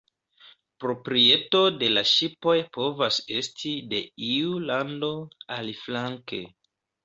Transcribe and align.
Proprieto 0.83 1.61
de 1.83 1.89
la 1.97 2.03
ŝipoj 2.13 2.57
povas 2.79 3.21
esti 3.37 3.77
de 3.95 4.03
iu 4.33 4.59
lando, 4.73 5.15
aliflanke. 5.61 6.45